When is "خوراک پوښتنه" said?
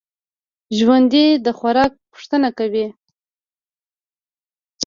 1.57-2.49